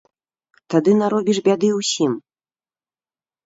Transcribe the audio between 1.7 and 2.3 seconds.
ўсім.